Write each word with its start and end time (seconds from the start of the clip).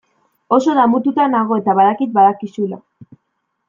Oso 0.57 0.75
damututa 0.79 1.29
nago 1.35 1.61
eta 1.63 1.79
badakit 1.83 2.19
badakizula. 2.19 2.85